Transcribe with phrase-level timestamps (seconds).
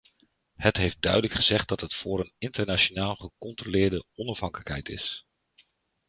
[0.55, 5.25] Het heeft duidelijk gezegd dat het voor een internationaal gecontroleerde onafhankelijkheid is.